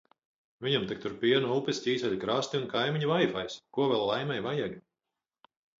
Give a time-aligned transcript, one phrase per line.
[0.67, 3.61] Viņam tak tur piena upes, ķīseļa krasti un kaimiņa vaifajs!
[3.79, 4.79] Ko vēl laimei vajag?